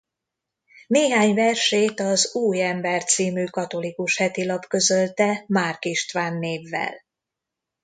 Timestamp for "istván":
5.85-6.37